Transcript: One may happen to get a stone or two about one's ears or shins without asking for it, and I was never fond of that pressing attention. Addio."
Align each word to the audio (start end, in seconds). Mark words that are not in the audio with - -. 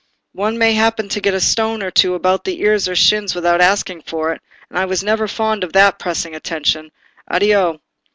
One 0.33 0.57
may 0.57 0.73
happen 0.73 1.09
to 1.09 1.21
get 1.21 1.35
a 1.35 1.39
stone 1.39 1.83
or 1.83 1.91
two 1.91 2.15
about 2.15 2.47
one's 2.47 2.57
ears 2.57 2.87
or 2.87 2.95
shins 2.95 3.35
without 3.35 3.61
asking 3.61 4.01
for 4.01 4.33
it, 4.33 4.41
and 4.67 4.79
I 4.79 4.85
was 4.85 5.03
never 5.03 5.27
fond 5.27 5.63
of 5.63 5.73
that 5.73 5.99
pressing 5.99 6.33
attention. 6.33 6.91
Addio." 7.29 7.79